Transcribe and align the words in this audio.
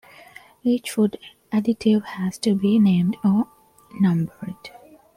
Each 0.63 0.89
food 0.89 1.19
additive 1.53 2.03
has 2.03 2.39
to 2.39 2.55
be 2.55 2.79
named 2.79 3.17
or 3.23 3.47
numbered. 3.99 4.57